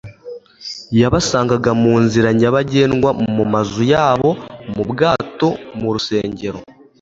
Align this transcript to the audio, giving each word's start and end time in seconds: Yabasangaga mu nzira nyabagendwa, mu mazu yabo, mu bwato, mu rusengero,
Yabasangaga 0.99 1.71
mu 1.83 1.93
nzira 2.03 2.27
nyabagendwa, 2.39 3.09
mu 3.35 3.45
mazu 3.53 3.83
yabo, 3.93 4.29
mu 4.73 4.83
bwato, 4.89 5.49
mu 5.79 5.89
rusengero, 5.95 6.59